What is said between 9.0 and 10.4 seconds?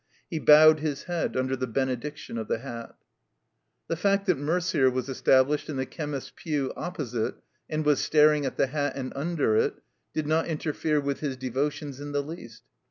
under it, did